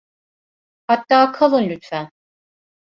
[0.87, 2.11] Hatta kalın lütfen.